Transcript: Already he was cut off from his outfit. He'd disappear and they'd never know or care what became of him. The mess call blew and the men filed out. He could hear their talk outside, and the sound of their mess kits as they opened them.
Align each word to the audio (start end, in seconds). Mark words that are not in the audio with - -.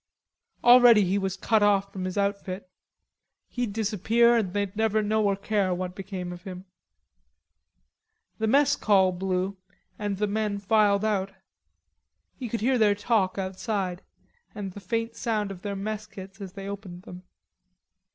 Already 0.63 1.03
he 1.03 1.19
was 1.19 1.37
cut 1.37 1.61
off 1.61 1.93
from 1.93 2.05
his 2.05 2.17
outfit. 2.17 2.67
He'd 3.49 3.71
disappear 3.71 4.35
and 4.37 4.51
they'd 4.51 4.75
never 4.75 5.03
know 5.03 5.23
or 5.23 5.35
care 5.35 5.75
what 5.75 5.93
became 5.93 6.33
of 6.33 6.41
him. 6.41 6.65
The 8.39 8.47
mess 8.47 8.75
call 8.75 9.11
blew 9.11 9.57
and 9.99 10.17
the 10.17 10.25
men 10.25 10.57
filed 10.57 11.05
out. 11.05 11.33
He 12.33 12.49
could 12.49 12.61
hear 12.61 12.79
their 12.79 12.95
talk 12.95 13.37
outside, 13.37 14.01
and 14.55 14.71
the 14.71 15.11
sound 15.13 15.51
of 15.51 15.61
their 15.61 15.75
mess 15.75 16.07
kits 16.07 16.41
as 16.41 16.53
they 16.53 16.67
opened 16.67 17.03
them. 17.03 17.21